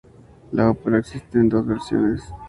[0.53, 2.23] La ópera existe en dos versiones.